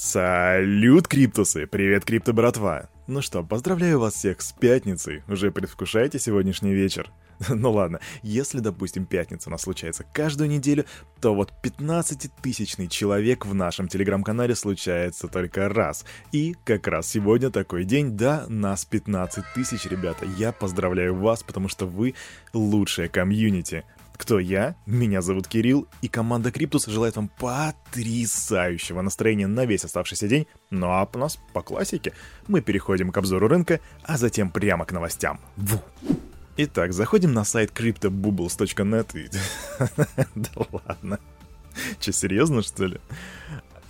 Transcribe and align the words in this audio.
Салют, 0.00 1.08
Криптусы! 1.08 1.66
Привет, 1.66 2.04
Крипто 2.04 2.32
братва! 2.32 2.88
Ну 3.08 3.20
что, 3.20 3.42
поздравляю 3.42 3.98
вас 3.98 4.14
всех 4.14 4.40
с 4.42 4.52
пятницей. 4.52 5.24
Уже 5.26 5.50
предвкушаете 5.50 6.20
сегодняшний 6.20 6.72
вечер? 6.72 7.10
Ну 7.48 7.72
ладно, 7.72 7.98
если, 8.22 8.60
допустим, 8.60 9.06
пятница 9.06 9.48
у 9.48 9.50
нас 9.50 9.62
случается 9.62 10.04
каждую 10.12 10.50
неделю, 10.50 10.84
то 11.20 11.34
вот 11.34 11.52
15-тысячный 11.64 12.86
человек 12.86 13.44
в 13.44 13.54
нашем 13.54 13.88
телеграм-канале 13.88 14.54
случается 14.54 15.26
только 15.26 15.68
раз. 15.68 16.04
И 16.30 16.54
как 16.64 16.86
раз 16.86 17.08
сегодня 17.08 17.50
такой 17.50 17.82
день, 17.84 18.16
да, 18.16 18.44
нас 18.48 18.84
15 18.84 19.44
тысяч, 19.52 19.84
ребята. 19.86 20.26
Я 20.36 20.52
поздравляю 20.52 21.16
вас, 21.16 21.42
потому 21.42 21.66
что 21.66 21.86
вы 21.86 22.14
лучшая 22.52 23.08
комьюнити. 23.08 23.84
Кто 24.18 24.40
я? 24.40 24.74
Меня 24.84 25.22
зовут 25.22 25.46
Кирилл, 25.46 25.86
и 26.02 26.08
команда 26.08 26.50
Криптус 26.50 26.86
желает 26.86 27.14
вам 27.14 27.28
потрясающего 27.28 29.00
настроения 29.00 29.46
на 29.46 29.64
весь 29.64 29.84
оставшийся 29.84 30.26
день. 30.26 30.48
Ну 30.70 30.88
а 30.88 31.08
у 31.10 31.18
нас 31.18 31.38
по 31.54 31.62
классике. 31.62 32.12
Мы 32.48 32.60
переходим 32.60 33.12
к 33.12 33.16
обзору 33.16 33.46
рынка, 33.46 33.80
а 34.02 34.18
затем 34.18 34.50
прямо 34.50 34.84
к 34.84 34.92
новостям. 34.92 35.40
Ву. 35.56 35.80
Итак, 36.56 36.92
заходим 36.92 37.32
на 37.32 37.44
сайт 37.44 37.70
cryptobubbles.net 37.70 39.16
и... 39.16 39.30
да 40.34 40.50
ладно. 40.72 41.20
Че, 42.00 42.12
серьезно, 42.12 42.62
что 42.62 42.86
ли? 42.86 43.00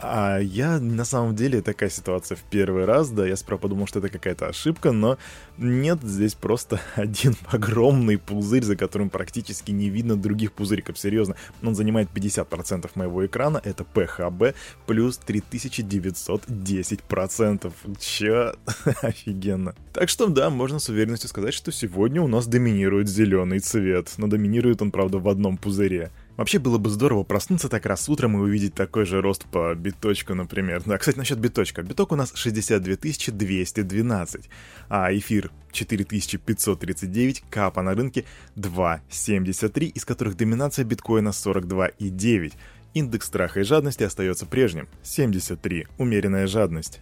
А 0.00 0.38
я, 0.38 0.78
на 0.78 1.04
самом 1.04 1.34
деле, 1.34 1.60
такая 1.60 1.90
ситуация 1.90 2.36
в 2.36 2.42
первый 2.42 2.84
раз, 2.84 3.10
да, 3.10 3.26
я 3.26 3.34
сперва 3.34 3.58
подумал, 3.58 3.88
что 3.88 3.98
это 3.98 4.08
какая-то 4.08 4.46
ошибка, 4.46 4.92
но 4.92 5.18
нет, 5.56 5.98
здесь 6.02 6.34
просто 6.34 6.80
один 6.94 7.34
огромный 7.46 8.16
пузырь, 8.16 8.62
за 8.62 8.76
которым 8.76 9.10
практически 9.10 9.72
не 9.72 9.90
видно 9.90 10.16
других 10.16 10.52
пузырьков, 10.52 10.96
серьезно. 10.98 11.34
Он 11.62 11.74
занимает 11.74 12.10
50% 12.14 12.88
моего 12.94 13.26
экрана, 13.26 13.60
это 13.64 13.84
PHB, 13.92 14.54
плюс 14.86 15.18
3910%. 15.26 17.72
Чё? 17.98 18.54
Офигенно. 19.02 19.74
Так 19.92 20.08
что, 20.08 20.28
да, 20.28 20.48
можно 20.48 20.78
с 20.78 20.88
уверенностью 20.88 21.28
сказать, 21.28 21.54
что 21.54 21.72
сегодня 21.72 22.22
у 22.22 22.28
нас 22.28 22.46
доминирует 22.46 23.08
зеленый 23.08 23.58
цвет, 23.58 24.12
но 24.16 24.28
доминирует 24.28 24.80
он, 24.80 24.92
правда, 24.92 25.18
в 25.18 25.28
одном 25.28 25.56
пузыре. 25.56 26.12
Вообще 26.38 26.60
было 26.60 26.78
бы 26.78 26.88
здорово 26.88 27.24
проснуться 27.24 27.68
так 27.68 27.84
раз 27.84 28.08
утром 28.08 28.36
и 28.36 28.40
увидеть 28.40 28.72
такой 28.72 29.04
же 29.04 29.20
рост 29.20 29.44
по 29.46 29.74
биточку, 29.74 30.34
например. 30.34 30.84
Да, 30.86 30.96
кстати, 30.96 31.18
насчет 31.18 31.40
биточка. 31.40 31.82
Биток 31.82 32.12
у 32.12 32.14
нас 32.14 32.30
62 32.32 32.94
212, 33.32 34.48
а 34.88 35.12
эфир 35.12 35.50
4539, 35.72 37.42
капа 37.50 37.82
на 37.82 37.94
рынке 37.94 38.24
2,73, 38.54 39.86
из 39.86 40.04
которых 40.04 40.36
доминация 40.36 40.84
биткоина 40.84 41.30
42,9. 41.30 42.52
Индекс 42.94 43.26
страха 43.26 43.58
и 43.58 43.64
жадности 43.64 44.04
остается 44.04 44.46
прежним– 44.46 44.86
73, 45.02 45.88
умеренная 45.98 46.46
жадность. 46.46 47.00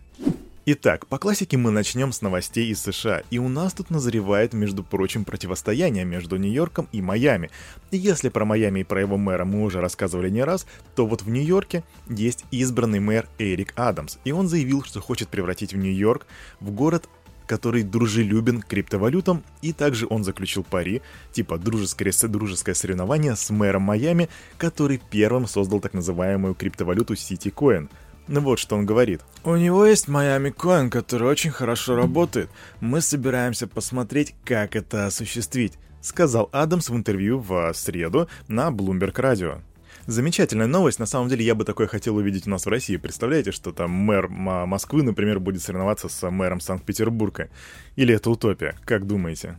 Итак, 0.69 1.07
по 1.07 1.19
классике 1.19 1.57
мы 1.57 1.71
начнем 1.71 2.11
с 2.11 2.23
новостей 2.23 2.73
из 2.73 2.83
США, 2.83 3.23
и 3.31 3.39
у 3.39 3.49
нас 3.49 3.73
тут 3.73 3.89
назревает, 3.89 4.53
между 4.53 4.83
прочим, 4.83 5.25
противостояние 5.25 6.05
между 6.05 6.39
Нью-Йорком 6.39 6.89
и 6.91 7.01
Майами. 7.01 7.51
Если 7.93 8.31
про 8.31 8.45
Майами 8.45 8.81
и 8.81 8.85
про 8.85 9.01
его 9.01 9.17
мэра 9.17 9.45
мы 9.45 9.63
уже 9.63 9.81
рассказывали 9.81 10.29
не 10.29 10.43
раз, 10.43 10.67
то 10.97 11.07
вот 11.07 11.23
в 11.23 11.31
Нью-Йорке 11.31 11.85
есть 12.09 12.45
избранный 12.51 12.99
мэр 12.99 13.29
Эрик 13.39 13.75
Адамс, 13.77 14.19
и 14.25 14.33
он 14.33 14.49
заявил, 14.49 14.83
что 14.83 15.01
хочет 15.01 15.29
превратить 15.29 15.73
в 15.73 15.77
Нью-Йорк 15.77 16.27
в 16.59 16.73
город 16.73 17.09
который 17.47 17.85
дружелюбен 17.85 18.61
к 18.61 18.67
криптовалютам, 18.67 19.45
и 19.63 19.73
также 19.73 20.09
он 20.11 20.25
заключил 20.25 20.65
пари, 20.65 21.01
типа 21.31 21.59
дружеское, 21.59 22.13
дружеское 22.27 22.75
соревнование 22.75 23.37
с 23.37 23.51
мэром 23.51 23.83
Майами, 23.83 24.29
который 24.59 25.01
первым 25.13 25.47
создал 25.47 25.79
так 25.79 25.95
называемую 25.95 26.57
криптовалюту 26.57 27.15
Citicoin– 27.15 27.89
ну 28.29 28.41
вот 28.41 28.59
что 28.59 28.77
он 28.77 28.87
говорит. 28.87 29.21
У 29.45 29.55
него 29.57 29.87
есть 29.87 30.09
Miami 30.09 30.55
Coin, 30.55 30.91
который 30.91 31.29
очень 31.29 31.51
хорошо 31.51 31.97
работает. 31.97 32.51
Мы 32.81 33.01
собираемся 33.01 33.67
посмотреть, 33.67 34.35
как 34.45 34.77
это 34.77 35.07
осуществить, 35.07 35.75
сказал 36.01 36.49
Адамс 36.53 36.89
в 36.89 36.97
интервью 36.97 37.39
в 37.39 37.73
среду 37.75 38.29
на 38.49 38.71
Bloomberg 38.71 39.15
Radio. 39.15 39.61
Замечательная 40.07 40.69
новость. 40.69 41.01
На 41.01 41.07
самом 41.07 41.29
деле, 41.29 41.45
я 41.45 41.57
бы 41.57 41.65
такое 41.65 41.89
хотел 41.89 42.15
увидеть 42.15 42.47
у 42.47 42.51
нас 42.51 42.65
в 42.65 42.69
России. 42.69 42.97
Представляете, 42.97 43.51
что 43.51 43.73
там 43.73 43.91
мэр 43.91 44.29
Москвы, 44.29 45.03
например, 45.03 45.41
будет 45.41 45.63
соревноваться 45.63 46.09
с 46.09 46.31
мэром 46.31 46.61
Санкт-Петербурга? 46.61 47.49
Или 47.97 48.15
это 48.15 48.31
утопия? 48.31 48.77
Как 48.85 49.05
думаете? 49.07 49.59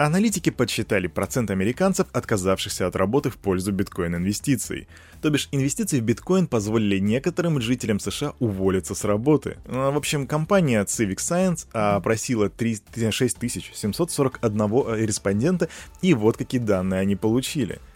Аналитики 0.00 0.48
подсчитали 0.48 1.08
процент 1.08 1.50
американцев, 1.50 2.06
отказавшихся 2.14 2.86
от 2.86 2.96
работы 2.96 3.28
в 3.28 3.36
пользу 3.36 3.70
биткоин-инвестиций. 3.70 4.88
То 5.20 5.28
бишь, 5.28 5.50
инвестиции 5.52 6.00
в 6.00 6.04
биткоин 6.04 6.46
позволили 6.46 6.98
некоторым 6.98 7.60
жителям 7.60 8.00
США 8.00 8.32
уволиться 8.38 8.94
с 8.94 9.04
работы. 9.04 9.58
Ну, 9.66 9.92
в 9.92 9.96
общем, 9.98 10.26
компания 10.26 10.82
Civic 10.84 11.16
Science 11.16 11.66
опросила 11.72 12.50
6741 12.50 15.04
респондента, 15.04 15.68
и 16.00 16.14
вот 16.14 16.38
какие 16.38 16.62
данные 16.62 17.00
они 17.00 17.14
получили– 17.14 17.78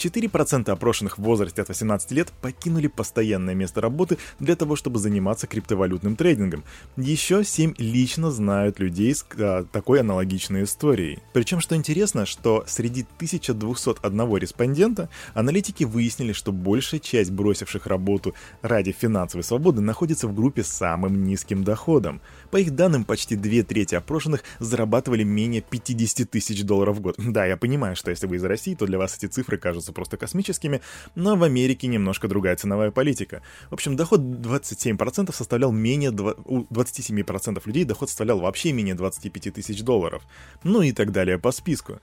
4% 0.00 0.70
опрошенных 0.70 1.18
в 1.18 1.22
возрасте 1.22 1.62
от 1.62 1.68
18 1.68 2.10
лет 2.12 2.32
покинули 2.40 2.86
постоянное 2.86 3.54
место 3.54 3.80
работы 3.80 4.18
для 4.38 4.56
того, 4.56 4.76
чтобы 4.76 4.98
заниматься 4.98 5.46
криптовалютным 5.46 6.16
трейдингом. 6.16 6.64
Еще 6.96 7.44
7 7.44 7.74
лично 7.78 8.30
знают 8.30 8.80
людей 8.80 9.14
с 9.14 9.24
а, 9.38 9.64
такой 9.70 10.00
аналогичной 10.00 10.64
историей. 10.64 11.18
Причем, 11.32 11.60
что 11.60 11.76
интересно, 11.76 12.26
что 12.26 12.64
среди 12.66 13.02
1201 13.16 14.36
респондента 14.36 15.08
аналитики 15.34 15.84
выяснили, 15.84 16.32
что 16.32 16.52
большая 16.52 17.00
часть 17.00 17.30
бросивших 17.30 17.86
работу 17.86 18.34
ради 18.62 18.92
финансовой 18.92 19.44
свободы 19.44 19.80
находится 19.80 20.28
в 20.28 20.34
группе 20.34 20.62
с 20.62 20.68
самым 20.68 21.24
низким 21.24 21.64
доходом. 21.64 22.20
По 22.50 22.56
их 22.56 22.74
данным, 22.74 23.04
почти 23.04 23.36
две 23.36 23.62
трети 23.62 23.94
опрошенных 23.94 24.42
зарабатывали 24.58 25.22
менее 25.22 25.60
50 25.62 26.30
тысяч 26.30 26.64
долларов 26.64 26.96
в 26.96 27.00
год. 27.00 27.16
Да, 27.18 27.46
я 27.46 27.56
понимаю, 27.56 27.96
что 27.96 28.10
если 28.10 28.26
вы 28.26 28.36
из 28.36 28.44
России, 28.44 28.74
то 28.74 28.86
для 28.86 28.98
вас 28.98 29.16
эти 29.16 29.26
цифры 29.26 29.58
кажутся 29.58 29.89
просто 29.92 30.16
космическими, 30.16 30.80
но 31.14 31.36
в 31.36 31.42
Америке 31.42 31.86
немножко 31.86 32.28
другая 32.28 32.56
ценовая 32.56 32.90
политика. 32.90 33.42
В 33.70 33.74
общем, 33.74 33.96
доход 33.96 34.20
27% 34.20 35.34
составлял 35.34 35.72
менее... 35.72 36.10
2... 36.10 36.34
У 36.44 36.62
27% 36.64 37.62
людей 37.64 37.84
доход 37.84 38.08
составлял 38.08 38.40
вообще 38.40 38.72
менее 38.72 38.94
25 38.94 39.54
тысяч 39.54 39.82
долларов. 39.82 40.22
Ну 40.64 40.82
и 40.82 40.92
так 40.92 41.12
далее 41.12 41.38
по 41.38 41.52
списку. 41.52 42.00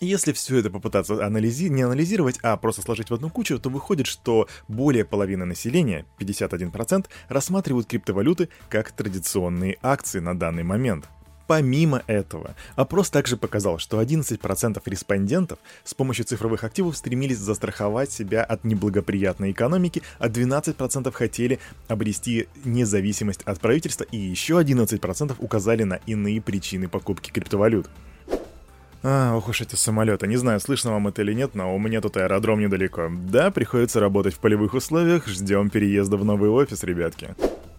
Если 0.00 0.32
все 0.32 0.58
это 0.58 0.70
попытаться 0.70 1.24
анализи... 1.24 1.68
не 1.68 1.82
анализировать, 1.82 2.38
а 2.42 2.56
просто 2.56 2.82
сложить 2.82 3.10
в 3.10 3.14
одну 3.14 3.30
кучу, 3.30 3.58
то 3.58 3.70
выходит, 3.70 4.06
что 4.06 4.48
более 4.68 5.04
половины 5.04 5.44
населения, 5.44 6.04
51%, 6.18 7.06
рассматривают 7.28 7.86
криптовалюты 7.86 8.48
как 8.68 8.92
традиционные 8.92 9.78
акции 9.82 10.18
на 10.18 10.36
данный 10.36 10.64
момент. 10.64 11.08
Помимо 11.46 12.02
этого, 12.06 12.54
опрос 12.74 13.10
также 13.10 13.36
показал, 13.36 13.78
что 13.78 14.00
11% 14.00 14.80
респондентов 14.86 15.58
с 15.84 15.92
помощью 15.92 16.24
цифровых 16.24 16.64
активов 16.64 16.96
стремились 16.96 17.38
застраховать 17.38 18.10
себя 18.10 18.42
от 18.42 18.64
неблагоприятной 18.64 19.50
экономики, 19.50 20.02
а 20.18 20.28
12% 20.28 21.12
хотели 21.12 21.58
обрести 21.86 22.48
независимость 22.64 23.42
от 23.42 23.60
правительства 23.60 24.04
и 24.04 24.16
еще 24.16 24.60
11% 24.60 25.34
указали 25.38 25.82
на 25.82 26.00
иные 26.06 26.40
причины 26.40 26.88
покупки 26.88 27.30
криптовалют. 27.30 27.88
А, 29.02 29.36
ох 29.36 29.50
уж 29.50 29.60
эти 29.60 29.74
самолеты. 29.74 30.26
Не 30.26 30.36
знаю, 30.36 30.58
слышно 30.60 30.92
вам 30.92 31.08
это 31.08 31.20
или 31.20 31.34
нет, 31.34 31.54
но 31.54 31.74
у 31.74 31.78
меня 31.78 32.00
тут 32.00 32.16
аэродром 32.16 32.60
недалеко. 32.60 33.10
Да, 33.12 33.50
приходится 33.50 34.00
работать 34.00 34.32
в 34.32 34.38
полевых 34.38 34.72
условиях, 34.72 35.28
ждем 35.28 35.68
переезда 35.68 36.16
в 36.16 36.24
новый 36.24 36.48
офис, 36.48 36.82
ребятки. 36.84 37.34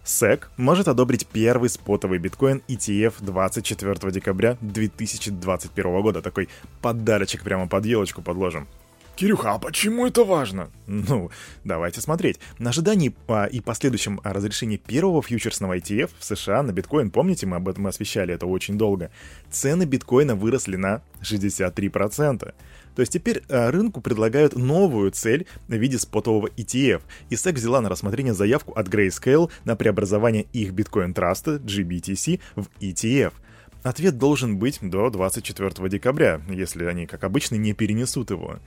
SEC 0.06 0.44
может 0.56 0.88
одобрить 0.88 1.26
первый 1.26 1.68
спотовый 1.68 2.18
биткоин 2.18 2.62
ETF 2.68 3.14
24 3.20 4.12
декабря 4.12 4.56
2021 4.60 6.02
года. 6.02 6.22
Такой 6.22 6.48
подарочек 6.80 7.42
прямо 7.42 7.66
под 7.68 7.84
елочку 7.86 8.22
подложим. 8.22 8.68
Кирюха, 9.16 9.54
а 9.54 9.58
почему 9.58 10.06
это 10.06 10.24
важно? 10.24 10.70
Ну, 10.86 11.30
давайте 11.64 12.02
смотреть. 12.02 12.38
На 12.58 12.68
ожидании 12.68 13.16
а, 13.28 13.46
и 13.46 13.60
последующем 13.60 14.20
разрешении 14.22 14.76
первого 14.76 15.22
фьючерсного 15.22 15.78
ETF 15.78 16.10
в 16.18 16.24
США 16.24 16.62
на 16.62 16.72
биткоин, 16.72 17.10
помните, 17.10 17.46
мы 17.46 17.56
об 17.56 17.66
этом 17.66 17.86
освещали 17.86 18.34
это 18.34 18.44
очень 18.44 18.76
долго, 18.76 19.10
цены 19.50 19.84
биткоина 19.84 20.34
выросли 20.34 20.76
на 20.76 21.00
63%. 21.22 22.38
То 22.38 23.00
есть 23.00 23.12
теперь 23.12 23.42
а, 23.48 23.70
рынку 23.70 24.02
предлагают 24.02 24.54
новую 24.54 25.10
цель 25.12 25.46
в 25.66 25.74
виде 25.74 25.98
спотового 25.98 26.48
ETF, 26.48 27.00
и 27.30 27.36
SEC 27.36 27.54
взяла 27.54 27.80
на 27.80 27.88
рассмотрение 27.88 28.34
заявку 28.34 28.72
от 28.74 28.86
Grayscale 28.88 29.50
на 29.64 29.76
преобразование 29.76 30.44
их 30.52 30.72
биткоин-траста 30.72 31.56
GBTC 31.56 32.38
в 32.54 32.66
ETF– 32.80 33.32
Ответ 33.86 34.18
должен 34.18 34.58
быть 34.58 34.80
до 34.82 35.10
24 35.10 35.88
декабря, 35.88 36.40
если 36.48 36.86
они, 36.86 37.06
как 37.06 37.22
обычно, 37.22 37.54
не 37.54 37.72
перенесут 37.72 38.32
его. 38.32 38.58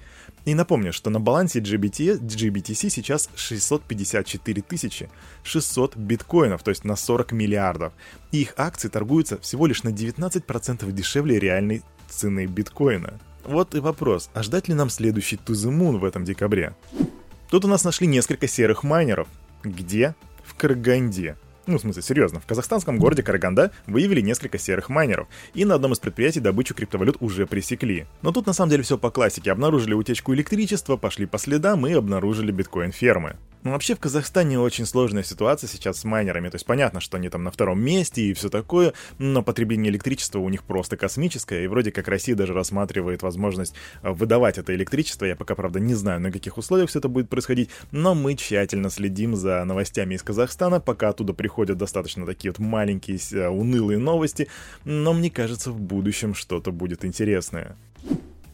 И 0.46 0.54
напомню, 0.54 0.94
что 0.94 1.10
на 1.10 1.20
балансе 1.20 1.60
GBT, 1.60 2.20
GBTC 2.20 2.90
сейчас 2.90 3.30
654 3.36 4.62
тысячи 4.62 5.10
600 5.44 5.96
биткоинов, 5.96 6.64
то 6.64 6.70
есть 6.70 6.84
на 6.84 6.96
40 6.96 7.32
миллиардов. 7.32 7.94
И 8.32 8.42
их 8.42 8.54
акции 8.58 8.88
торгуются 8.88 9.38
всего 9.40 9.68
лишь 9.68 9.84
на 9.84 9.90
19% 9.90 10.92
дешевле 10.92 11.40
реальной 11.40 11.84
цены 12.10 12.46
биткоина. 12.46 13.20
Вот 13.44 13.76
и 13.76 13.80
вопрос, 13.80 14.30
а 14.34 14.44
ждать 14.44 14.68
ли 14.68 14.74
нам 14.74 14.90
следующий 14.90 15.38
To 15.38 15.54
The 15.54 15.72
Moon 15.72 15.98
в 15.98 16.06
этом 16.06 16.24
декабре? 16.24 16.76
Тут 17.50 17.66
у 17.66 17.68
нас 17.68 17.84
нашли 17.84 18.08
несколько 18.08 18.48
серых 18.48 18.84
майнеров. 18.84 19.28
Где? 19.64 20.16
в 20.50 20.56
Караганде. 20.56 21.38
Ну, 21.69 21.77
в 21.77 21.81
смысле, 21.81 22.01
серьезно, 22.01 22.39
в 22.39 22.48
казахстанском 22.48 22.98
городе 22.98 23.21
Караганда 23.21 23.71
выявили 23.86 24.21
несколько 24.21 24.57
серых 24.57 24.89
майнеров, 24.89 25.27
и 25.54 25.66
на 25.66 25.75
одном 25.75 25.94
из 25.94 26.00
предприятий 26.00 26.39
добычу 26.39 26.74
криптовалют 26.74 27.18
уже 27.19 27.45
пресекли. 27.45 28.07
Но 28.24 28.31
тут 28.31 28.48
на 28.48 28.54
самом 28.54 28.71
деле 28.71 28.81
все 28.81 28.98
по 28.98 29.12
классике. 29.12 29.51
Обнаружили 29.51 29.94
утечку 29.94 30.33
электричества, 30.33 30.98
пошли 30.98 31.27
по 31.27 31.38
следам 31.38 31.86
и 31.86 31.94
обнаружили 31.94 32.51
биткоин-фермы. 32.51 33.36
Ну, 33.62 33.72
вообще 33.72 33.94
в 33.94 34.00
Казахстане 34.00 34.58
очень 34.58 34.86
сложная 34.86 35.24
ситуация 35.24 35.68
сейчас 35.68 36.00
с 36.00 36.04
майнерами. 36.06 36.48
То 36.48 36.56
есть 36.56 36.66
понятно, 36.66 37.02
что 37.02 37.18
они 37.18 37.28
там 37.28 37.44
на 37.44 37.52
втором 37.52 37.82
месте 37.82 38.22
и 38.22 38.34
все 38.34 38.50
такое, 38.50 38.94
но 39.18 39.44
потребление 39.44 39.92
электричества 39.92 40.40
у 40.40 40.48
них 40.48 40.64
просто 40.64 40.96
космическое. 40.96 41.66
И 41.66 41.68
вроде 41.68 41.92
как 41.92 42.08
Россия 42.08 42.36
даже 42.36 42.54
рассматривает 42.54 43.22
возможность 43.22 43.76
э, 44.02 44.12
выдавать 44.12 44.58
это 44.58 44.74
электричество. 44.74 45.26
Я 45.26 45.36
пока, 45.36 45.56
правда, 45.56 45.82
не 45.82 45.94
знаю, 45.94 46.22
на 46.22 46.32
каких 46.32 46.58
условиях 46.58 46.90
все 46.90 47.00
это 47.00 47.10
будет 47.10 47.28
происходить, 47.28 47.70
но 47.92 48.16
мы 48.16 48.36
тщательно 48.36 48.90
следим 48.90 49.36
за 49.36 49.66
новостями 49.66 50.16
из 50.16 50.24
Казахстана, 50.24 50.80
пока 50.80 51.10
оттуда 51.10 51.34
приходят 51.34 51.78
достаточно 51.78 52.26
такие 52.26 52.52
вот 52.52 52.60
маленькие 52.60 53.20
э, 53.34 53.50
унылые 53.50 54.00
новости. 54.00 54.48
Но 54.86 55.12
мне 55.12 55.30
кажется, 55.30 55.72
в 55.72 55.82
будущем 55.82 56.34
что-то 56.34 56.72
будет 56.72 57.04
интересное. 57.04 57.76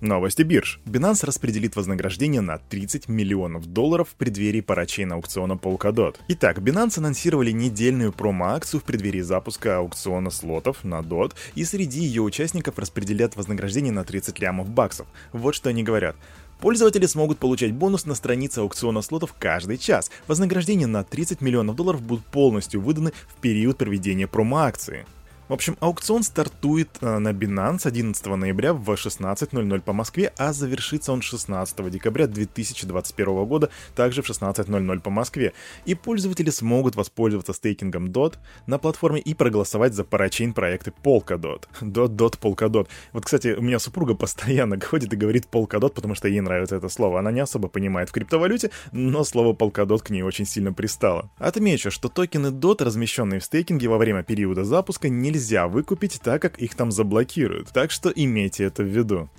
Новости 0.05 0.43
бирж. 0.43 0.79
Binance 0.85 1.25
распределит 1.25 1.75
вознаграждение 1.75 2.41
на 2.41 2.59
30 2.59 3.09
миллионов 3.09 3.65
долларов 3.65 4.09
в 4.09 4.15
преддверии 4.15 4.61
парачейна 4.61 5.15
аукциона 5.15 5.53
Polkadot. 5.53 6.17
Итак, 6.27 6.59
Binance 6.59 6.99
анонсировали 6.99 7.49
недельную 7.49 8.13
промо-акцию 8.13 8.81
в 8.81 8.83
преддверии 8.83 9.21
запуска 9.21 9.79
аукциона 9.79 10.29
слотов 10.29 10.83
на 10.83 10.99
DOT, 10.99 11.33
и 11.55 11.63
среди 11.63 12.01
ее 12.01 12.21
участников 12.21 12.77
распределят 12.77 13.35
вознаграждение 13.35 13.91
на 13.91 14.03
30 14.03 14.39
лямов 14.39 14.69
баксов. 14.69 15.07
Вот 15.33 15.55
что 15.55 15.69
они 15.69 15.81
говорят. 15.81 16.15
Пользователи 16.59 17.07
смогут 17.07 17.39
получать 17.39 17.73
бонус 17.73 18.05
на 18.05 18.13
странице 18.13 18.59
аукциона 18.59 19.01
слотов 19.01 19.33
каждый 19.37 19.79
час. 19.79 20.11
Вознаграждения 20.27 20.87
на 20.87 21.03
30 21.03 21.41
миллионов 21.41 21.75
долларов 21.75 22.03
будут 22.03 22.23
полностью 22.25 22.79
выданы 22.79 23.11
в 23.27 23.41
период 23.41 23.79
проведения 23.79 24.27
промо-акции. 24.27 25.05
В 25.47 25.53
общем, 25.53 25.77
аукцион 25.79 26.23
стартует 26.23 26.89
э, 27.01 27.19
на 27.19 27.29
Binance 27.29 27.87
11 27.87 28.25
ноября 28.25 28.73
в 28.73 28.89
16.00 28.89 29.81
по 29.81 29.93
Москве, 29.93 30.33
а 30.37 30.53
завершится 30.53 31.13
он 31.13 31.21
16 31.21 31.87
декабря 31.91 32.25
2021 32.25 33.45
года, 33.45 33.69
также 33.95 34.23
в 34.23 34.29
16.00 34.29 34.99
по 35.01 35.11
Москве. 35.11 35.53
И 35.85 35.93
пользователи 35.93 36.49
смогут 36.49 36.95
воспользоваться 36.95 37.53
стейкингом 37.53 38.07
DOT 38.07 38.37
на 38.65 38.79
платформе 38.79 39.21
и 39.21 39.35
проголосовать 39.35 39.93
за 39.93 40.03
парачейн 40.03 40.51
проекты 40.51 40.91
Polkadot. 41.03 41.65
DOT, 41.79 42.15
DOT, 42.15 42.39
Polkadot. 42.39 42.87
Вот, 43.13 43.25
кстати, 43.25 43.49
у 43.49 43.61
меня 43.61 43.77
супруга 43.77 44.15
постоянно 44.15 44.79
ходит 44.83 45.13
и 45.13 45.15
говорит 45.15 45.47
Polkadot, 45.51 45.91
потому 45.91 46.15
что 46.15 46.27
ей 46.27 46.41
нравится 46.41 46.77
это 46.77 46.89
слово. 46.89 47.19
Она 47.19 47.31
не 47.31 47.41
особо 47.41 47.67
понимает 47.67 48.09
в 48.09 48.13
криптовалюте, 48.13 48.71
но 48.91 49.23
слово 49.23 49.53
Polkadot 49.53 49.99
к 49.99 50.09
ней 50.09 50.23
очень 50.23 50.47
сильно 50.47 50.73
пристало. 50.73 51.29
Отмечу, 51.37 51.91
что 51.91 52.09
токены 52.09 52.47
DOT, 52.47 52.83
размещенные 52.83 53.39
в 53.39 53.43
стейкинге 53.43 53.89
во 53.89 53.99
время 53.99 54.23
периода 54.23 54.63
запуска, 54.63 55.07
не 55.07 55.34
нельзя 55.35 55.67
выкупить, 55.67 56.19
так 56.23 56.41
как 56.41 56.59
их 56.59 56.75
там 56.75 56.91
заблокируют. 56.91 57.69
Так 57.69 57.91
что 57.91 58.09
имейте 58.09 58.63
это 58.63 58.83
в 58.83 58.87
виду. 58.87 59.29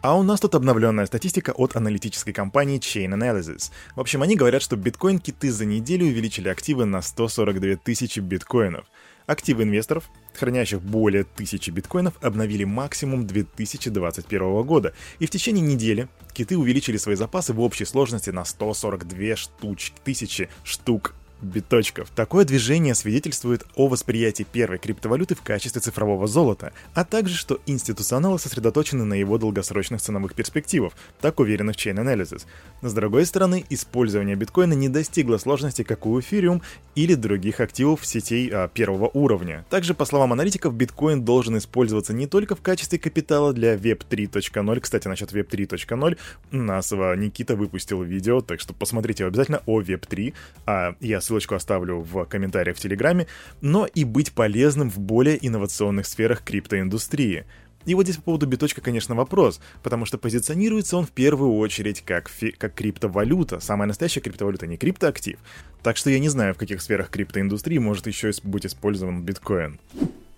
А 0.00 0.16
у 0.16 0.22
нас 0.22 0.40
тут 0.40 0.54
обновленная 0.54 1.06
статистика 1.06 1.50
от 1.50 1.76
аналитической 1.76 2.32
компании 2.32 2.78
Chain 2.78 3.12
Analysis. 3.12 3.70
В 3.96 4.00
общем, 4.00 4.22
они 4.22 4.36
говорят, 4.36 4.62
что 4.62 4.76
биткоин-киты 4.76 5.50
за 5.50 5.66
неделю 5.66 6.06
увеличили 6.06 6.48
активы 6.48 6.86
на 6.86 7.02
142 7.02 7.76
тысячи 7.76 8.20
биткоинов. 8.20 8.86
Активы 9.26 9.64
инвесторов, 9.64 10.08
хранящих 10.34 10.80
более 10.80 11.22
1000 11.22 11.70
биткоинов, 11.72 12.14
обновили 12.22 12.64
максимум 12.64 13.26
2021 13.26 14.62
года. 14.62 14.94
И 15.18 15.26
в 15.26 15.30
течение 15.30 15.64
недели 15.64 16.08
киты 16.32 16.56
увеличили 16.56 16.96
свои 16.96 17.16
запасы 17.16 17.52
в 17.52 17.60
общей 17.60 17.84
сложности 17.84 18.30
на 18.30 18.44
142 18.44 19.36
штуч, 19.36 19.92
тысячи 20.02 20.48
штук 20.64 21.14
биточков. 21.42 22.10
Такое 22.10 22.44
движение 22.44 22.94
свидетельствует 22.94 23.64
о 23.74 23.88
восприятии 23.88 24.46
первой 24.50 24.78
криптовалюты 24.78 25.34
в 25.34 25.42
качестве 25.42 25.80
цифрового 25.80 26.26
золота, 26.26 26.72
а 26.94 27.04
также, 27.04 27.36
что 27.36 27.60
институционалы 27.66 28.38
сосредоточены 28.38 29.04
на 29.04 29.14
его 29.14 29.38
долгосрочных 29.38 30.00
ценовых 30.00 30.34
перспективах, 30.34 30.92
так 31.20 31.40
уверены 31.40 31.72
в 31.72 31.76
Chain 31.76 31.96
Analysis. 31.96 32.44
С 32.82 32.92
другой 32.92 33.26
стороны, 33.26 33.64
использование 33.70 34.36
биткоина 34.36 34.74
не 34.74 34.88
достигло 34.88 35.38
сложности, 35.38 35.82
как 35.82 36.06
у 36.06 36.18
эфириум 36.20 36.62
или 36.94 37.14
других 37.14 37.60
активов 37.60 38.04
сетей 38.04 38.50
а, 38.52 38.68
первого 38.68 39.10
уровня. 39.12 39.64
Также, 39.70 39.94
по 39.94 40.04
словам 40.04 40.32
аналитиков, 40.32 40.74
биткоин 40.74 41.24
должен 41.24 41.58
использоваться 41.58 42.12
не 42.12 42.26
только 42.26 42.54
в 42.54 42.60
качестве 42.60 42.98
капитала 42.98 43.52
для 43.52 43.74
Web 43.74 44.04
3.0, 44.08 44.80
кстати, 44.80 45.08
насчет 45.08 45.32
Web 45.32 45.48
3.0, 45.48 46.18
у 46.52 46.56
нас 46.56 46.92
а, 46.92 47.14
Никита 47.14 47.56
выпустил 47.56 48.02
видео, 48.02 48.40
так 48.40 48.60
что 48.60 48.74
посмотрите 48.74 49.24
обязательно 49.24 49.62
о 49.66 49.80
Web 49.80 50.06
3, 50.08 50.34
а 50.66 50.94
я 51.00 51.20
ссылочку 51.30 51.54
оставлю 51.54 52.00
в 52.00 52.24
комментариях 52.24 52.76
в 52.76 52.80
Телеграме, 52.80 53.28
но 53.60 53.86
и 53.86 54.02
быть 54.04 54.32
полезным 54.32 54.90
в 54.90 54.98
более 54.98 55.38
инновационных 55.46 56.06
сферах 56.06 56.42
криптоиндустрии. 56.42 57.44
И 57.86 57.94
вот 57.94 58.02
здесь 58.02 58.16
по 58.16 58.22
поводу 58.22 58.46
биточка, 58.46 58.80
конечно, 58.80 59.14
вопрос, 59.14 59.60
потому 59.82 60.04
что 60.04 60.18
позиционируется 60.18 60.96
он 60.96 61.06
в 61.06 61.12
первую 61.12 61.54
очередь 61.54 62.02
как, 62.02 62.28
фи- 62.28 62.50
как 62.50 62.74
криптовалюта, 62.74 63.60
самая 63.60 63.86
настоящая 63.86 64.20
криптовалюта, 64.20 64.66
не 64.66 64.76
криптоактив. 64.76 65.38
Так 65.82 65.96
что 65.96 66.10
я 66.10 66.18
не 66.18 66.28
знаю, 66.28 66.52
в 66.54 66.58
каких 66.58 66.82
сферах 66.82 67.08
криптоиндустрии 67.08 67.78
может 67.78 68.06
еще 68.06 68.32
быть 68.42 68.66
использован 68.66 69.22
биткоин. 69.22 69.78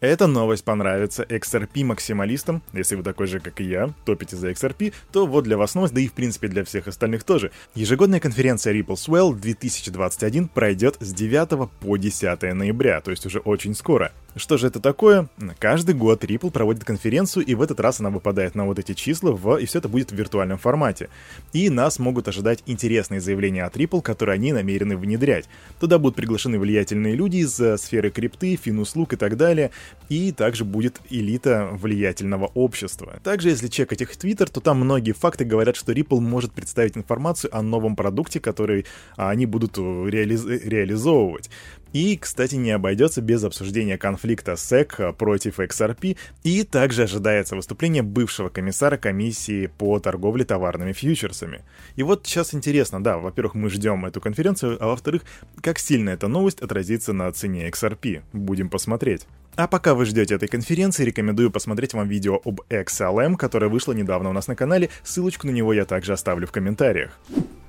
Эта 0.03 0.27
новость 0.27 0.65
понравится 0.65 1.23
XRP-максималистам. 1.23 2.61
Если 2.73 2.97
вы 2.97 3.05
такой 3.05 3.29
же, 3.29 3.39
как 3.39 3.61
и 3.61 3.65
я, 3.65 3.95
топите 4.05 4.35
за 4.35 4.51
XRP, 4.51 4.93
то 5.13 5.29
вот 5.29 5.45
для 5.45 5.57
вас 5.57 5.77
новость, 5.77 5.95
да 5.95 6.01
и 6.01 6.09
в 6.09 6.13
принципе 6.13 6.49
для 6.49 6.65
всех 6.65 6.89
остальных 6.89 7.23
тоже. 7.23 7.53
Ежегодная 7.77 8.19
конференция 8.19 8.75
Ripple 8.75 8.97
Swell 8.97 9.33
2021 9.33 10.49
пройдет 10.49 10.97
с 10.99 11.15
9 11.15 11.71
по 11.79 11.97
10 11.97 12.43
ноября, 12.53 13.01
то 13.01 13.13
есть 13.13 13.27
уже 13.27 13.39
очень 13.39 13.77
скоро. 13.77 14.11
Что 14.35 14.57
же 14.57 14.69
это 14.69 14.81
такое? 14.81 15.29
Каждый 15.59 15.95
год 15.95 16.25
Ripple 16.25 16.51
проводит 16.51 16.85
конференцию, 16.85 17.45
и 17.45 17.55
в 17.55 17.61
этот 17.61 17.81
раз 17.81 18.01
она 18.01 18.09
выпадает 18.09 18.55
на 18.55 18.65
вот 18.65 18.79
эти 18.79 18.95
числа, 18.95 19.33
в... 19.33 19.57
и 19.59 19.67
все 19.67 19.79
это 19.79 19.89
будет 19.91 20.11
в 20.11 20.15
виртуальном 20.15 20.57
формате. 20.57 21.11
И 21.53 21.69
нас 21.69 21.99
могут 21.99 22.29
ожидать 22.29 22.63
интересные 22.67 23.21
заявления 23.21 23.65
от 23.65 23.77
Ripple, 23.77 24.01
которые 24.01 24.35
они 24.35 24.53
намерены 24.53 24.97
внедрять. 24.97 25.49
Туда 25.81 25.99
будут 25.99 26.17
приглашены 26.17 26.59
влиятельные 26.59 27.15
люди 27.15 27.39
из 27.39 27.61
э, 27.61 27.77
сферы 27.77 28.11
крипты, 28.11 28.57
финуслуг 28.57 29.13
и 29.13 29.17
так 29.17 29.37
далее, 29.37 29.71
и 30.09 30.33
также 30.33 30.65
будет 30.65 31.01
элита 31.11 31.69
влиятельного 31.73 32.47
общества. 32.55 33.21
Также, 33.23 33.51
если 33.51 33.69
чекать 33.69 34.01
их 34.01 34.17
твиттер, 34.17 34.49
то 34.49 34.61
там 34.61 34.79
многие 34.79 35.13
факты 35.13 35.45
говорят, 35.45 35.77
что 35.77 35.93
Ripple 35.93 36.21
может 36.21 36.53
представить 36.53 36.97
информацию 36.97 37.55
о 37.55 37.61
новом 37.61 37.97
продукте, 37.97 38.41
который 38.41 38.87
а, 39.17 39.29
они 39.29 39.45
будут 39.45 39.77
э, 39.77 39.81
реализ... 40.09 40.47
реализовывать. 40.47 41.51
И, 41.93 42.17
кстати, 42.17 42.55
не 42.55 42.71
обойдется 42.71 43.21
без 43.21 43.45
обсуждения 43.45 43.99
конфликта 43.99 44.53
SEC 44.53 45.13
против 45.13 45.61
XRP, 45.61 46.17
и 46.43 46.63
также 46.65 47.03
ожидается 47.03 47.57
выступление 47.57 48.03
бывшего 48.03 48.49
комиссара 48.49 48.97
комиссии 48.97 49.67
по 49.67 49.99
торговле 50.01 50.45
товарными 50.45 50.93
фьючерсами. 50.93 51.63
И 51.97 52.03
вот 52.03 52.27
сейчас 52.27 52.55
интересно, 52.55 53.03
да, 53.03 53.19
во-первых, 53.19 53.55
мы 53.55 53.69
ждем 53.69 54.07
эту 54.07 54.21
конференцию, 54.21 54.79
а 54.81 54.87
во-вторых, 54.87 55.23
как 55.61 55.79
сильно 55.79 56.11
эта 56.11 56.29
новость 56.29 56.61
отразится 56.61 57.13
на 57.13 57.31
цене 57.33 57.69
XRP. 57.69 58.23
Будем 58.33 58.69
посмотреть. 58.69 59.27
А 59.55 59.69
пока 59.69 59.95
вы 59.95 60.07
ждете 60.07 60.37
этой 60.37 60.49
конференции, 60.49 61.05
рекомендую 61.05 61.51
посмотреть 61.51 61.93
вам 61.93 62.09
видео 62.09 62.41
об 62.43 62.63
XLM, 62.71 63.37
которое 63.37 63.69
вышло 63.69 63.93
недавно 63.93 64.31
у 64.31 64.33
нас 64.33 64.47
на 64.47 64.57
канале, 64.57 64.89
ссылочку 65.03 65.47
на 65.47 65.51
него 65.51 65.75
я 65.75 65.85
также 65.85 66.15
оставлю 66.15 66.47
в 66.47 66.53
комментариях. 66.53 67.19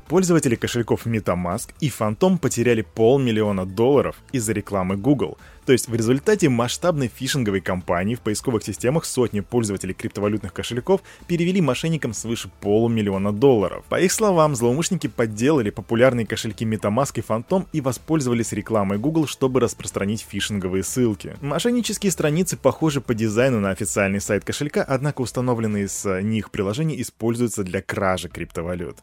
Пользователи 0.08 0.56
кошельков 0.56 1.06
MetaMask 1.06 1.70
и 1.80 1.90
Phantom 1.90 2.38
потеряли 2.38 2.82
полмиллиона 2.82 3.66
долларов 3.66 4.18
из-за 4.32 4.54
рекламы 4.54 4.98
Google. 4.98 5.38
То 5.66 5.72
есть 5.72 5.88
в 5.88 5.96
результате 5.96 6.50
масштабной 6.50 7.08
фишинговой 7.08 7.62
кампании 7.62 8.16
в 8.16 8.20
поисковых 8.20 8.64
системах 8.64 9.06
сотни 9.06 9.40
пользователей 9.40 9.94
криптовалютных 9.94 10.52
кошельков 10.54 11.02
перевели 11.26 11.62
мошенникам 11.62 12.14
свыше 12.14 12.50
полумиллиона 12.60 13.32
долларов. 13.32 13.86
По 13.88 14.00
их 14.02 14.12
словам, 14.12 14.56
злоумышленники 14.56 15.08
подделали 15.08 15.70
популярные 15.70 16.26
кошельки 16.26 16.66
MetaMask 16.66 17.14
и 17.16 17.22
Phantom 17.22 17.66
и 17.72 17.80
воспользовались 17.80 18.52
рекламой 18.52 18.98
Google, 18.98 19.26
чтобы 19.26 19.62
распространить 19.62 20.26
фишинговые 20.28 20.84
ссылки. 20.84 21.38
Мошеннические 21.42 22.12
страницы 22.12 22.58
похожи 22.58 23.00
по 23.00 23.14
дизайну 23.14 23.62
на 23.62 23.70
официальный 23.70 24.20
сайт 24.20 24.44
кошелька, 24.44 24.84
однако 24.84 25.22
установленные 25.22 25.88
с 25.88 26.22
них 26.22 26.52
приложения 26.52 27.02
используются 27.02 27.64
для 27.64 27.82
кражи 27.82 28.28
криптовалют. 28.28 28.98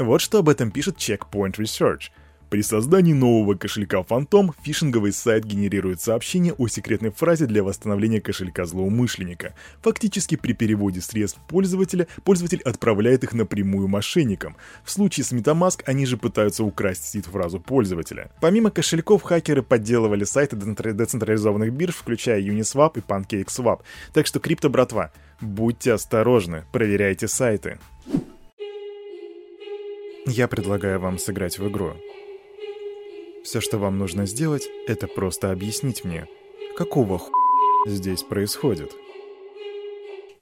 Вот 0.00 0.22
что 0.22 0.38
об 0.38 0.48
этом 0.48 0.70
пишет 0.70 0.96
Checkpoint 0.96 1.56
Research. 1.56 2.04
При 2.48 2.62
создании 2.62 3.12
нового 3.12 3.54
кошелька 3.54 3.98
Phantom 3.98 4.52
фишинговый 4.62 5.12
сайт 5.12 5.44
генерирует 5.44 6.00
сообщение 6.00 6.54
о 6.54 6.68
секретной 6.68 7.10
фразе 7.10 7.44
для 7.44 7.62
восстановления 7.62 8.22
кошелька 8.22 8.64
злоумышленника. 8.64 9.54
Фактически 9.82 10.36
при 10.36 10.54
переводе 10.54 11.02
средств 11.02 11.38
пользователя, 11.46 12.06
пользователь 12.24 12.62
отправляет 12.62 13.24
их 13.24 13.34
напрямую 13.34 13.88
мошенникам. 13.88 14.56
В 14.84 14.90
случае 14.90 15.24
с 15.24 15.32
MetaMask 15.32 15.82
они 15.84 16.06
же 16.06 16.16
пытаются 16.16 16.64
украсть 16.64 17.04
сид-фразу 17.04 17.60
пользователя. 17.60 18.30
Помимо 18.40 18.70
кошельков, 18.70 19.22
хакеры 19.22 19.62
подделывали 19.62 20.24
сайты 20.24 20.56
децентрализованных 20.56 21.74
бирж, 21.74 21.94
включая 21.94 22.40
Uniswap 22.40 22.98
и 22.98 23.00
PancakeSwap. 23.00 23.82
Так 24.14 24.26
что 24.26 24.40
крипто, 24.40 24.70
братва, 24.70 25.12
будьте 25.42 25.92
осторожны, 25.92 26.64
проверяйте 26.72 27.28
сайты. 27.28 27.78
Я 30.32 30.46
предлагаю 30.46 31.00
вам 31.00 31.18
сыграть 31.18 31.58
в 31.58 31.68
игру. 31.68 31.94
Все, 33.42 33.60
что 33.60 33.78
вам 33.78 33.98
нужно 33.98 34.26
сделать, 34.26 34.68
это 34.86 35.08
просто 35.08 35.50
объяснить 35.50 36.04
мне, 36.04 36.28
какого 36.76 37.18
х... 37.18 37.24
здесь 37.84 38.22
происходит. 38.22 38.94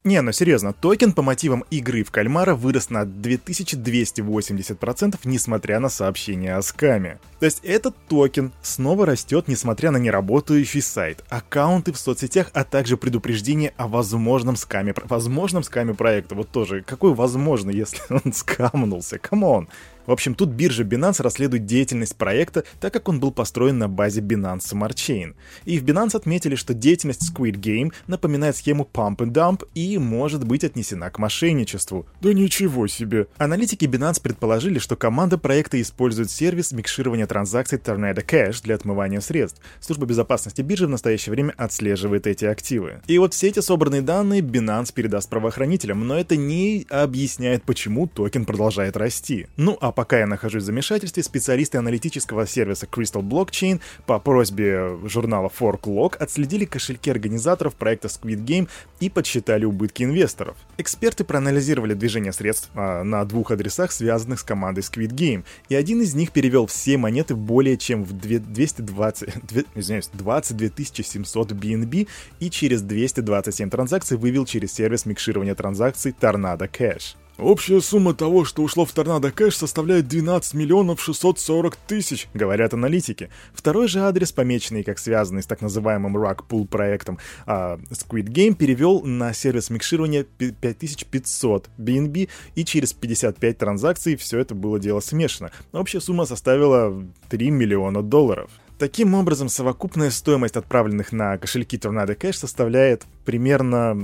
Не, 0.05 0.23
ну 0.23 0.31
серьезно, 0.31 0.73
токен 0.73 1.13
по 1.13 1.23
мотивам 1.23 1.65
игры 1.71 2.05
в 2.05 2.13
кальмара 2.13 2.55
вырос 2.55 2.89
на 2.89 3.03
2280%, 3.03 5.19
несмотря 5.25 5.81
на 5.81 5.89
сообщение 5.89 6.55
о 6.55 6.63
скаме. 6.63 7.19
То 7.41 7.47
есть 7.47 7.59
этот 7.65 7.97
токен 8.09 8.53
снова 8.63 9.07
растет, 9.07 9.49
несмотря 9.49 9.91
на 9.91 9.97
неработающий 9.97 10.83
сайт, 10.83 11.25
аккаунты 11.29 11.93
в 11.93 11.99
соцсетях, 11.99 12.51
а 12.55 12.63
также 12.63 12.97
предупреждение 12.97 13.75
о 13.77 13.89
возможном 13.89 14.55
скаме, 14.55 14.95
возможном 15.05 15.65
скаме 15.65 15.95
проекта. 15.95 16.37
Вот 16.37 16.49
тоже, 16.49 16.83
какой 16.83 17.13
возможно, 17.13 17.71
если 17.71 18.01
он 18.25 18.33
скамнулся? 18.33 19.19
Come 19.19 19.46
on! 19.46 19.67
В 20.09 20.11
общем, 20.11 20.35
тут 20.35 20.49
биржа 20.49 20.85
Binance 20.85 21.23
расследует 21.23 21.67
деятельность 21.67 22.17
проекта, 22.17 22.65
так 22.81 22.95
как 22.95 23.11
он 23.11 23.21
был 23.21 23.31
построен 23.31 23.77
на 23.77 23.91
базе 23.91 24.23
Binance 24.23 24.61
Smart 24.61 24.95
Chain. 24.95 25.35
И 25.67 25.79
в 25.79 25.85
Binance 25.85 26.17
отметили, 26.17 26.55
что 26.55 26.73
деятельность 26.73 27.31
Squid 27.31 27.57
Game 27.57 27.93
напоминает 28.07 28.57
схему 28.57 28.89
Pump 28.91 29.19
and 29.19 29.33
Dump 29.33 29.69
и 29.75 29.99
может 29.99 30.45
быть 30.45 30.65
отнесена 30.65 31.11
к 31.11 31.19
мошенничеству. 31.19 32.07
Да 32.23 32.33
ничего 32.33 32.87
себе! 32.87 33.27
Аналитики 33.37 33.85
Binance 33.85 34.23
предположили, 34.23 34.79
что 34.79 34.97
команда 34.97 35.37
проекта 35.37 35.79
использует 35.79 36.31
сервис 36.31 36.73
микширования 36.73 37.27
транзакций 37.27 37.77
Tornado 37.77 38.25
Cash 38.25 38.63
для 38.63 38.77
отмывания 38.77 39.21
средств. 39.21 39.61
Служба 39.79 40.07
безопасности 40.07 40.63
биржи 40.63 40.87
в 40.87 40.91
настоящее 40.91 41.33
время 41.33 41.53
отслеживает 41.59 42.27
эти 42.27 42.47
активы. 42.47 43.03
И 43.09 43.19
вот 43.19 43.35
все 43.35 43.49
эти 43.49 43.61
собранные 43.61 44.01
данные 44.01 44.41
Binance 44.41 44.91
передаст 44.91 45.29
правоохранителям, 45.29 46.07
но 46.07 46.19
это 46.19 46.35
не 46.35 46.87
объясняет, 46.89 47.63
почему 47.65 48.07
токен 48.07 48.47
продолжает 48.47 48.97
расти. 48.97 49.49
Ну 49.59 49.77
а 49.83 49.98
пока 49.99 50.21
я 50.21 50.29
нахожусь 50.29 50.63
в 50.63 50.67
замешательстве, 50.67 51.25
специалисты 51.25 51.77
аналитического 51.77 52.47
сервиса 52.47 52.87
Crystal 52.87 53.21
Blockchain 53.21 53.81
по 54.07 54.21
просьбе 54.21 54.97
журнала 55.03 55.49
ForkLog 55.49 56.17
отследили 56.19 56.67
кошельки 56.67 57.11
организаторов 57.11 57.75
проекта 57.75 58.07
Squid 58.07 58.45
Game 58.45 58.69
и 59.01 59.11
подсчитали 59.11 59.65
убытки 59.65 60.05
инвесторов. 60.05 60.57
Эксперты 60.77 61.25
проанализировали 61.25 61.95
движение 61.95 62.33
средств 62.33 62.71
а, 62.77 63.03
на 63.03 63.25
двух 63.25 63.51
адресах, 63.51 63.91
связанных 63.91 64.39
с 64.39 64.45
командой 64.45 64.85
Squid 64.85 65.09
Game, 65.09 65.45
и 65.69 65.75
один 65.75 66.01
из 66.01 66.15
них 66.15 66.31
перевел 66.31 66.67
все 66.67 66.97
монеты 66.97 67.35
более 67.35 67.77
чем 67.77 68.05
в 68.05 68.13
220, 68.13 69.47
2, 69.49 69.63
извиняюсь, 69.75 70.11
22 70.13 70.69
700 70.87 71.51
BNB 71.55 72.07
и 72.39 72.51
через 72.51 72.83
227 72.83 73.69
транзакций 73.69 74.17
вывел 74.17 74.47
через 74.47 74.73
сервис 74.73 75.07
микширования 75.07 75.57
транзакций 75.57 76.15
Tornado 76.17 76.71
Cash. 76.71 77.17
Общая 77.39 77.81
сумма 77.81 78.15
того, 78.15 78.45
что 78.45 78.65
ушло 78.65 78.85
в 78.85 78.91
торнадо 78.91 79.31
кэш, 79.31 79.57
составляет 79.57 80.09
12 80.09 80.55
миллионов 80.55 81.01
640 81.01 81.77
тысяч, 81.77 82.27
говорят 82.35 82.75
аналитики. 82.75 83.31
Второй 83.55 83.87
же 83.87 84.01
адрес, 84.01 84.33
помеченный 84.33 84.83
как 84.83 84.99
связанный 84.99 85.45
с 85.45 85.47
так 85.47 85.61
называемым 85.61 86.17
Rug 86.17 86.41
Pool 86.49 86.67
проектом, 86.67 87.19
а 87.47 87.79
Squid 87.91 88.25
Game 88.25 88.55
перевел 88.55 89.03
на 89.03 89.33
сервис 89.33 89.71
микширования 89.71 90.25
5500 90.25 91.71
BNB, 91.79 92.29
и 92.57 92.65
через 92.65 92.93
55 92.93 93.57
транзакций 93.57 94.17
все 94.17 94.41
это 94.41 94.57
было 94.57 94.81
дело 94.81 94.99
смешано. 94.99 95.53
Общая 95.71 96.01
сумма 96.01 96.25
составила 96.25 97.07
3 97.29 97.51
миллиона 97.51 98.03
долларов. 98.03 98.51
Таким 98.79 99.15
образом, 99.15 99.49
совокупная 99.49 100.11
стоимость 100.11 100.57
отправленных 100.57 101.11
на 101.11 101.37
кошельки 101.37 101.77
Tornado 101.77 102.17
Cash 102.17 102.35
составляет 102.35 103.07
примерно 103.25 103.97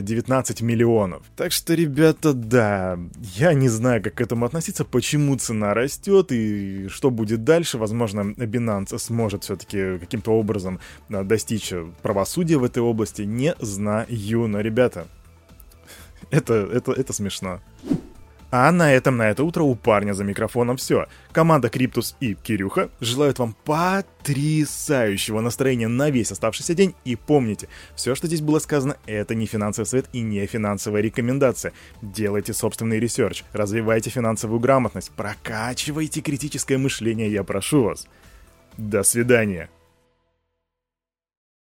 19 0.00 0.62
миллионов. 0.62 1.24
Так 1.34 1.50
что, 1.50 1.74
ребята, 1.74 2.32
да, 2.32 2.96
я 3.34 3.54
не 3.54 3.68
знаю, 3.68 4.00
как 4.00 4.14
к 4.14 4.20
этому 4.20 4.46
относиться, 4.46 4.84
почему 4.84 5.36
цена 5.36 5.74
растет 5.74 6.30
и 6.30 6.86
что 6.86 7.10
будет 7.10 7.42
дальше. 7.42 7.76
Возможно, 7.76 8.20
Binance 8.20 8.96
сможет 8.98 9.42
все-таки 9.42 9.98
каким-то 9.98 10.30
образом 10.30 10.78
а, 11.08 11.24
достичь 11.24 11.72
правосудия 12.00 12.56
в 12.56 12.62
этой 12.62 12.84
области. 12.84 13.22
Не 13.22 13.56
знаю, 13.58 14.06
но, 14.46 14.60
ребята, 14.60 15.08
это, 16.30 16.54
это, 16.54 16.92
это 16.92 17.12
смешно. 17.12 17.60
А 18.50 18.72
на 18.72 18.92
этом 18.92 19.16
на 19.16 19.30
это 19.30 19.44
утро 19.44 19.62
у 19.62 19.76
парня 19.76 20.12
за 20.12 20.24
микрофоном 20.24 20.76
все. 20.76 21.06
Команда 21.30 21.68
Криптус 21.68 22.16
и 22.18 22.34
Кирюха 22.34 22.90
желают 23.00 23.38
вам 23.38 23.54
потрясающего 23.64 25.40
настроения 25.40 25.86
на 25.86 26.10
весь 26.10 26.32
оставшийся 26.32 26.74
день. 26.74 26.94
И 27.04 27.14
помните, 27.14 27.68
все, 27.94 28.16
что 28.16 28.26
здесь 28.26 28.40
было 28.40 28.58
сказано, 28.58 28.96
это 29.06 29.36
не 29.36 29.46
финансовый 29.46 29.86
совет 29.86 30.06
и 30.12 30.20
не 30.20 30.44
финансовая 30.46 31.00
рекомендация. 31.00 31.72
Делайте 32.02 32.52
собственный 32.52 32.98
research, 32.98 33.44
развивайте 33.52 34.10
финансовую 34.10 34.58
грамотность, 34.58 35.12
прокачивайте 35.12 36.20
критическое 36.20 36.76
мышление, 36.76 37.30
я 37.30 37.44
прошу 37.44 37.84
вас. 37.84 38.08
До 38.76 39.04
свидания. 39.04 39.70